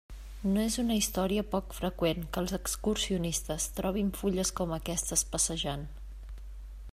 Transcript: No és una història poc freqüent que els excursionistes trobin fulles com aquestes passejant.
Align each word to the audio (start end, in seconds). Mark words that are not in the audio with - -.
No 0.53 0.61
és 0.67 0.75
una 0.83 0.95
història 0.99 1.43
poc 1.51 1.75
freqüent 1.79 2.23
que 2.37 2.43
els 2.43 2.53
excursionistes 2.59 3.69
trobin 3.81 4.09
fulles 4.23 4.53
com 4.61 4.75
aquestes 4.79 5.27
passejant. 5.35 5.85